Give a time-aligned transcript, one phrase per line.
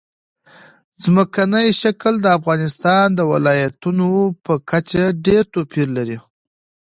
[1.03, 4.01] ځمکنی شکل د افغانستان د ولایاتو
[4.45, 6.17] په کچه ډېر توپیر لري.